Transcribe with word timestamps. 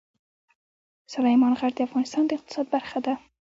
سلیمان 1.13 1.53
غر 1.59 1.71
د 1.75 1.79
افغانستان 1.87 2.23
د 2.25 2.31
اقتصاد 2.37 2.65
برخه 2.75 2.99
ده. 3.05 3.13